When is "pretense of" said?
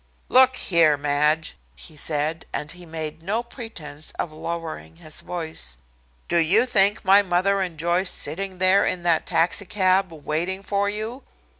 3.43-4.33